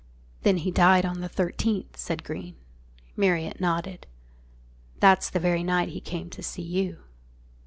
[0.41, 2.55] .""Then he died on the 13th," said Greene.
[3.15, 4.07] Marriott nodded.
[4.99, 7.03] "That's the very night he came to see you."